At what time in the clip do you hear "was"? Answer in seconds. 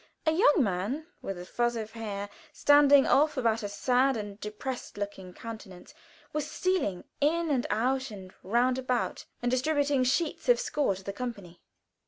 6.33-6.49